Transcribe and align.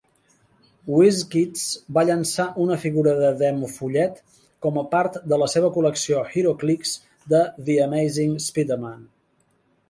Wizkids 0.91 1.65
va 1.97 2.03
llançar 2.09 2.45
una 2.63 2.77
figura 2.83 3.13
de 3.19 3.29
Demofollet 3.41 4.17
com 4.67 4.81
a 4.83 4.85
part 4.95 5.21
de 5.35 5.39
la 5.43 5.51
seva 5.57 5.71
col·lecció 5.77 6.25
"HeroClix" 6.33 6.95
de 7.35 7.43
The 7.69 7.77
Amazing 7.85 8.35
Spider-Man. 8.49 9.07